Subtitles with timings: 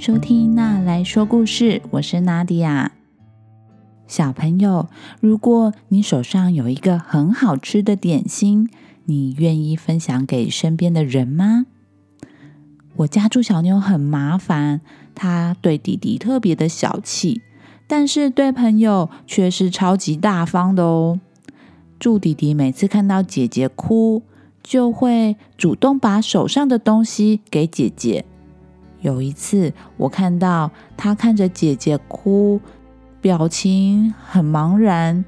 [0.00, 2.92] 收听《娜来说故事》，我是娜迪亚。
[4.06, 4.88] 小朋友，
[5.20, 8.68] 如果你手上有一个很好吃的点心，
[9.06, 11.66] 你愿意分享给身边的人吗？
[12.96, 14.80] 我家住小妞很麻烦，
[15.14, 17.40] 她对弟弟特别的小气，
[17.86, 21.20] 但是对朋友却是超级大方的哦。
[21.98, 24.22] 祝弟弟每次看到姐姐哭，
[24.62, 28.24] 就会主动把手上的东西给姐姐。
[29.06, 32.60] 有一次，我看到他看着姐姐哭，
[33.20, 35.24] 表情很茫然，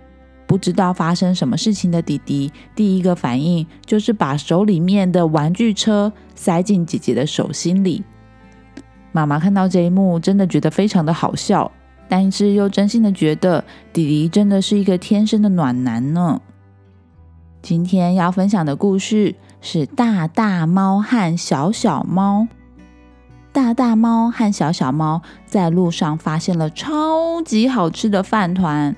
[0.48, 8.02] 不知道发生什么事情的弟弟，第一个反应就是把手里面的玩具车塞进姐姐的手心里。
[9.12, 11.70] 妈妈看到这一幕，真的觉得非常的好笑，
[12.08, 16.42] 但是又真心的觉得弟弟真的是一个天生的暖男呢。
[17.62, 22.48] 今天要分享的故事是《大大猫和小小猫》。
[23.52, 28.94] 大大猫和小小猫在路上发现了超级好吃的饭团，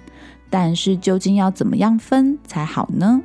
[0.50, 3.22] 但是究竟要怎么样分才好呢？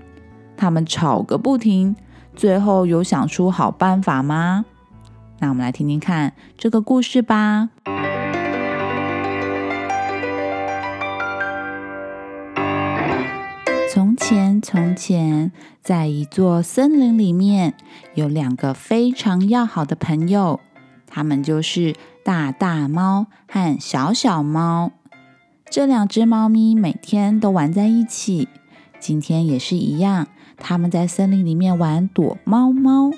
[0.56, 1.96] 他们吵个不停，
[2.36, 4.64] 最后有想出好办法吗？
[5.40, 7.70] 那我们来听听看这个故事吧。
[13.92, 15.52] 从前，从前，
[15.82, 17.74] 在一座森林里面，
[18.14, 20.60] 有两个非常要好的朋友。
[21.16, 24.92] 它们就是大大猫和小小猫，
[25.70, 28.50] 这两只猫咪每天都玩在一起，
[29.00, 30.28] 今天也是一样。
[30.58, 33.12] 它们在森林里面玩躲猫猫，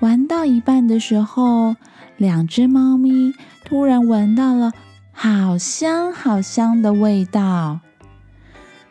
[0.00, 1.76] 玩到一半的时候，
[2.16, 3.32] 两只猫咪
[3.64, 4.72] 突然闻到了
[5.12, 7.78] 好香好香的味道。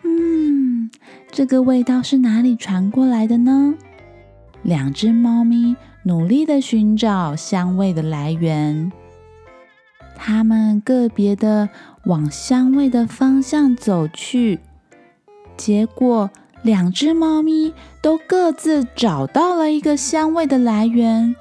[0.06, 0.90] 嗯，
[1.30, 3.76] 这个味道是哪里传过来的呢？
[4.64, 5.76] 两只猫咪。
[6.08, 8.94] 努力的寻找香味的来源，
[10.16, 11.68] 他们个别的
[12.06, 14.62] 往香味的方向走去，
[15.58, 16.30] 结果
[16.62, 21.36] 两只猫咪都各自找到了一个香味的来源，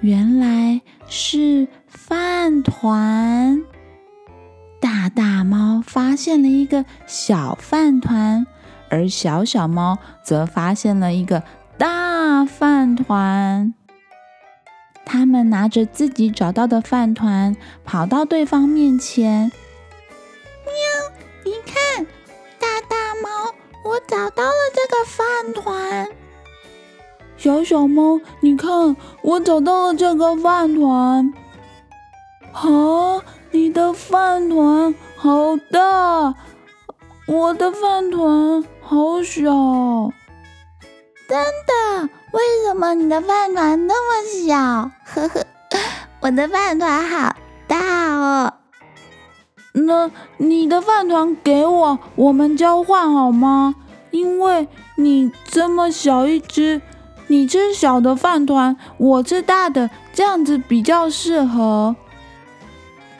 [0.00, 3.60] 原来是饭团。
[4.80, 8.46] 大大猫发现了一个小饭团，
[8.90, 11.42] 而小小猫则发现了一个
[11.76, 13.74] 大饭团。
[15.08, 19.50] 他们拿着自己找到的饭团，跑到对方面前。
[20.66, 20.72] 喵！
[21.44, 22.04] 你看，
[22.58, 23.54] 大大猫，
[23.84, 26.08] 我找到了这个饭团。
[27.38, 31.32] 小小猫，你看，我找到了这个饭团。
[32.52, 36.34] 啊，你的饭团好大，
[37.26, 40.12] 我的饭团好小。
[41.28, 42.08] 真的？
[42.32, 44.90] 为什么你的饭团那么小？
[45.04, 45.44] 呵呵，
[46.20, 48.54] 我的饭团好大哦。
[49.74, 53.74] 那你的饭团给我，我们交换好吗？
[54.10, 54.66] 因为
[54.96, 56.80] 你这么小一只，
[57.26, 61.94] 你吃小的饭团，我吃大的，这样子比较适合。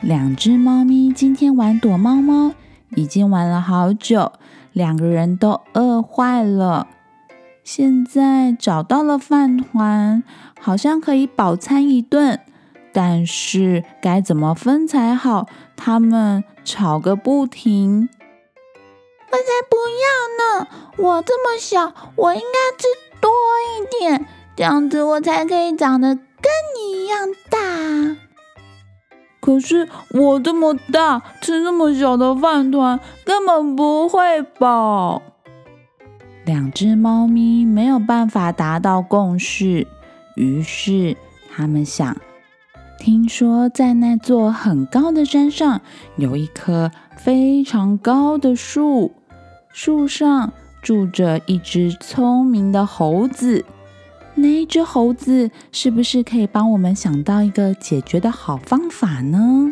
[0.01, 2.53] 两只猫咪今天玩躲猫猫，
[2.95, 4.31] 已经玩了好久，
[4.73, 6.87] 两个人都饿坏了。
[7.71, 10.23] 现在找到了饭团，
[10.59, 12.39] 好像可以饱餐一顿，
[12.91, 15.45] 但是该怎么分才好？
[15.77, 18.09] 他们吵个不停。
[19.29, 20.67] 我才不要呢！
[20.97, 22.87] 我这么小，我应该吃
[23.21, 24.25] 多一点，
[24.55, 28.17] 这样子我才可以长得跟你一样大。
[29.39, 35.21] 可是我这么大，吃那么小的饭团，根本不会饱。
[36.49, 39.85] 两只猫咪没有办法达到共识，
[40.35, 41.15] 于是
[41.55, 42.17] 他们想：
[42.97, 45.79] 听说在那座很高的山上
[46.15, 49.11] 有一棵非常高的树，
[49.71, 50.51] 树上
[50.81, 53.63] 住着一只聪明的猴子。
[54.33, 59.71] 那只猴子是不是可以帮我们想到一个解决的好方法呢？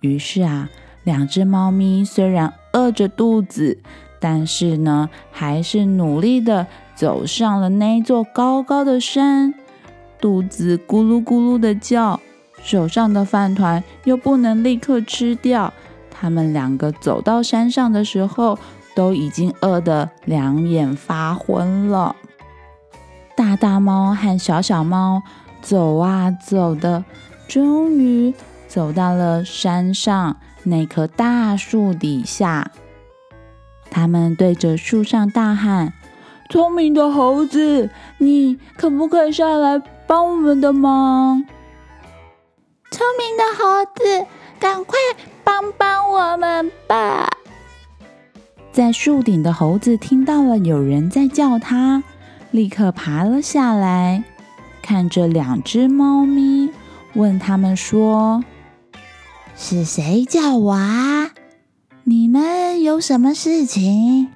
[0.00, 0.68] 于是啊，
[1.04, 3.78] 两只猫咪虽然饿着肚子。
[4.20, 9.54] 但是呢，还是努力的走上了那座高高的山，
[10.20, 12.20] 肚子咕噜咕噜的叫，
[12.62, 15.72] 手上的饭团又不能立刻吃掉。
[16.10, 18.58] 他们两个走到山上的时候，
[18.96, 22.16] 都已经饿得两眼发昏了。
[23.36, 25.22] 大大猫和小小猫
[25.62, 27.04] 走啊走的，
[27.46, 28.34] 终于
[28.66, 32.72] 走到了山上那棵大树底下。
[33.90, 35.92] 他们对着树上大喊
[36.50, 41.44] ：“聪明的猴子，你可不可以下来帮我们的忙？”
[42.90, 44.26] 聪明的猴子，
[44.58, 44.98] 赶快
[45.44, 47.28] 帮帮我们吧！
[48.72, 52.02] 在树顶的猴子听到了有人在叫他，
[52.50, 54.24] 立刻爬了下来，
[54.80, 56.70] 看着两只猫咪，
[57.14, 58.42] 问他们说
[59.56, 61.30] ：“是谁叫我啊？
[62.08, 64.28] 你们有什么事情？”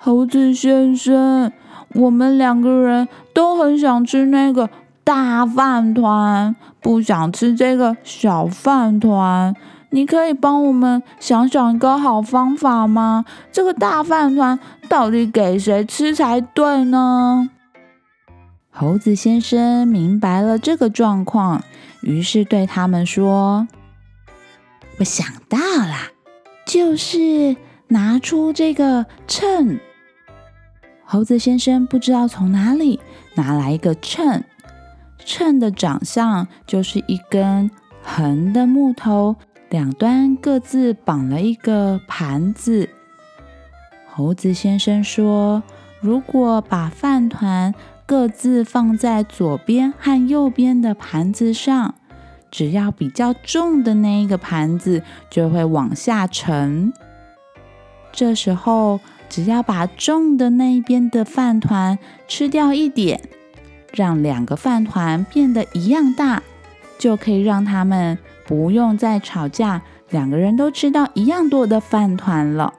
[0.00, 1.52] 猴子先生，
[1.92, 4.70] 我们两个人都很想吃那个
[5.04, 9.54] 大饭团，不想吃这个小饭团。
[9.90, 13.26] 你可以帮我们想想一个好方法吗？
[13.52, 14.58] 这个大饭团
[14.88, 17.50] 到底给谁吃才对呢？
[18.70, 21.62] 猴子先生明白了这个状况，
[22.00, 23.68] 于是对他们说
[24.98, 26.13] ：“我想到了，
[26.74, 27.54] 就是
[27.86, 29.78] 拿出这个秤。”
[31.06, 32.98] 猴子先生不知道从哪里
[33.36, 34.42] 拿来一个秤，
[35.24, 37.70] 秤的长相就是一根
[38.02, 39.36] 横的木头。
[39.70, 42.88] 两端各自绑了一个盘子。
[44.08, 45.62] 猴子先生说
[46.02, 47.72] ：“如果把饭团
[48.04, 51.94] 各自放在左边和右边的盘子上，
[52.54, 56.92] 只要比较重的那一个盘子就会往下沉。
[58.12, 61.98] 这时候，只要把重的那一边的饭团
[62.28, 63.20] 吃掉一点，
[63.92, 66.44] 让两个饭团变得一样大，
[66.96, 68.16] 就可以让他们。”
[68.46, 72.74] 不用再吵架，两个人都吃到一样多的饭团了。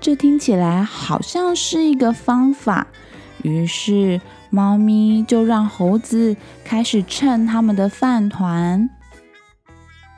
[0.00, 2.86] 这听起来好像是一个方法。
[3.42, 8.88] 于是，猫咪就让猴子开始称他们的饭团。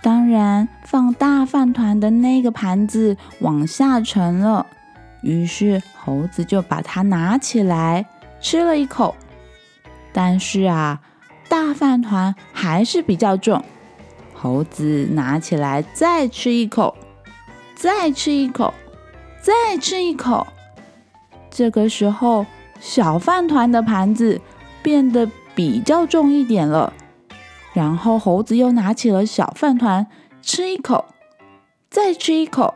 [0.03, 4.67] 当然，放大饭团的那个盘子往下沉了。
[5.23, 8.07] 于是，猴子就把它拿起来
[8.41, 9.15] 吃了一口。
[10.13, 11.01] 但是啊，
[11.49, 13.63] 大饭团还是比较重。
[14.33, 16.97] 猴子拿起来，再吃一口，
[17.75, 18.73] 再吃一口，
[19.43, 20.47] 再吃一口。
[21.51, 22.47] 这个时候，
[22.81, 24.41] 小饭团的盘子
[24.83, 26.93] 变得比较重一点了。
[27.73, 30.07] 然后，猴子又拿起了小饭团，
[30.43, 31.05] 吃一口，
[31.89, 32.75] 再吃一口。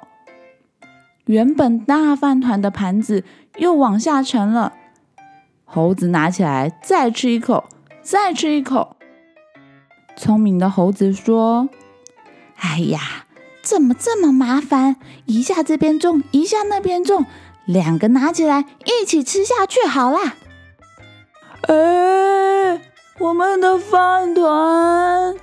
[1.25, 3.25] 原本大饭团的盘子
[3.57, 4.75] 又往下沉了。
[5.65, 7.65] 猴子拿起来，再吃一口，
[8.03, 8.97] 再吃一口。
[10.15, 11.69] 聪明的猴子说
[12.61, 13.01] ：“哎呀，
[13.63, 14.97] 怎么这么麻烦？
[15.25, 17.25] 一下这边重，一下那边重，
[17.67, 20.35] 两个拿起来一起吃下去好啦。”
[21.69, 22.81] 哎，
[23.19, 25.35] 我们的饭团！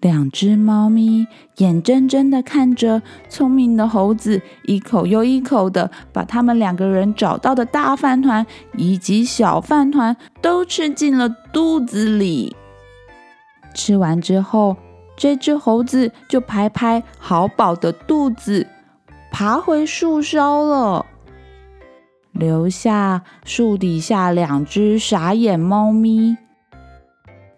[0.00, 1.26] 两只猫咪
[1.56, 12.54] 眼睁睁的看着聪明的猴子一口又一口的把他们两个人找到的大饭团以及小饭团都吃进了肚子里。
[13.74, 14.76] 吃完之后，
[15.16, 18.68] 这只猴子就拍拍好饱的肚子，
[19.30, 21.06] 爬回树梢了，
[22.32, 26.36] 留下树底下两只傻眼猫咪。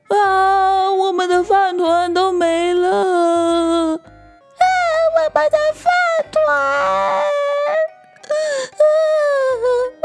[0.08, 3.96] 啊，我们的饭团都没了！
[3.96, 5.90] 啊，我们的饭
[6.30, 6.42] 团！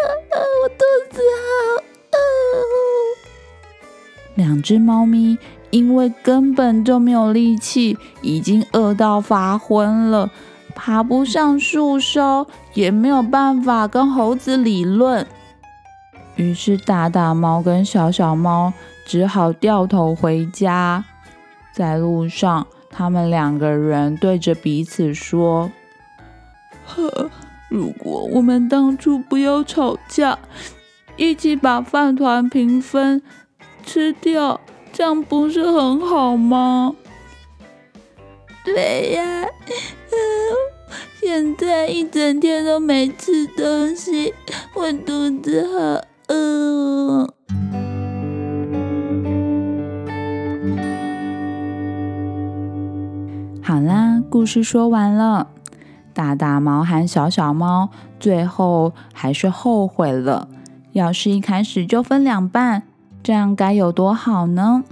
[0.01, 2.17] 啊，我肚子好饿。
[4.35, 5.37] 两只猫咪。
[5.71, 10.31] 因为根本就没有力气，已经饿到发昏了，
[10.75, 15.25] 爬不上树梢，也没有办法跟猴子理论。
[16.35, 18.73] 于是大大猫跟小小猫
[19.05, 21.03] 只好掉头回家。
[21.73, 25.71] 在路上，他们两个人对着彼此说
[26.85, 27.29] ：“呵，
[27.69, 30.37] 如果我们当初不要吵架，
[31.15, 33.21] 一起把饭团平分
[33.83, 34.59] 吃掉。”
[34.93, 36.95] 这样不是很好吗？
[38.63, 39.45] 对呀，
[41.27, 44.31] 现在一整天都没吃东西，
[44.75, 45.75] 我肚子好
[46.27, 47.33] 饿。
[53.63, 55.47] 好啦，故事说完了。
[56.13, 57.89] 大大猫和小小猫
[58.19, 60.47] 最后还是后悔了。
[60.91, 62.83] 要是一开始就分两半。
[63.23, 64.83] 这样该有多好呢？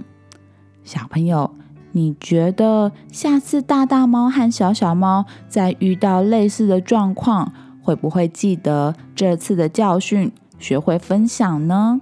[0.82, 1.54] 小朋友，
[1.96, 12.00] 你觉得下次大大猫和小小猫在遇到类似的状况，会不会记得这次的教训，学会分享呢？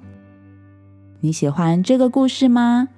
[1.21, 2.89] 你喜欢这个故事吗？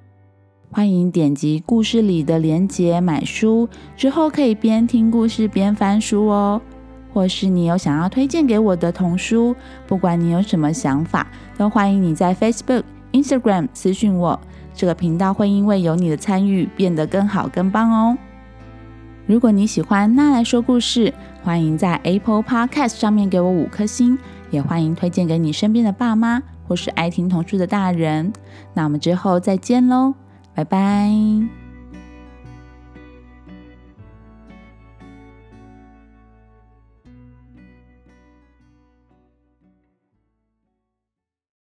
[0.71, 6.61] 欢迎点击故事里的链接买书，之后可以边听故事边翻书哦。
[7.13, 9.53] 或是你有想要推荐给我的童书，
[9.85, 12.83] 不管你有什么想法，都欢迎你在 Facebook。
[13.11, 14.39] Instagram 私讯我。
[14.75, 18.17] 这个频道会因为有你的参与变得更好更棒哦。
[19.25, 21.13] 如果你喜欢那来说故事，
[21.43, 24.17] 欢迎在 Apple Podcast 上面给我五颗星，
[24.51, 28.31] 也欢迎推荐给你身边的爸妈或是爱听童书的大人。
[28.73, 30.13] 那我们之后再见喽，
[30.53, 31.64] 拜拜。